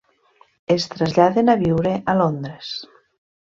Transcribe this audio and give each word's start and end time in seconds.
Es 0.75 0.87
traslladen 0.93 1.53
a 1.55 1.57
viure 1.61 1.95
a 2.13 2.19
Londres. 2.25 2.75